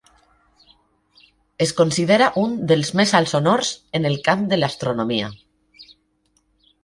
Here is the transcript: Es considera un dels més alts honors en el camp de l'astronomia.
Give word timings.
Es 1.65 1.73
considera 1.81 2.29
un 2.45 2.55
dels 2.71 2.89
més 3.01 3.13
alts 3.19 3.35
honors 3.39 3.69
en 3.99 4.09
el 4.11 4.17
camp 4.29 4.47
de 4.53 4.59
l'astronomia. 4.61 5.29